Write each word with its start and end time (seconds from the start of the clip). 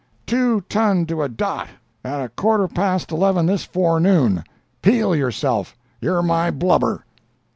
"Two 0.25 0.61
ton 0.61 1.05
to 1.05 1.21
a 1.21 1.29
dot, 1.29 1.67
at 2.03 2.25
a 2.25 2.29
quarter 2.29 2.67
past 2.67 3.11
eleven 3.11 3.45
this 3.45 3.63
forenoon—peel 3.63 5.15
yourself; 5.15 5.77
you're 5.99 6.23
my 6.23 6.49
blubber!" 6.49 7.05